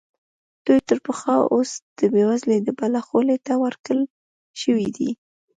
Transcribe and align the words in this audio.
دوی 0.65 0.79
تر 0.89 0.97
پخوا 1.05 1.37
اوس 1.53 1.71
د 1.99 2.01
بېوزلۍ 2.13 2.59
د 2.63 2.69
بلا 2.79 3.01
خولې 3.07 3.37
ته 3.45 3.53
ورکړل 3.63 4.01
شوي 4.61 4.89
دي. 4.97 5.09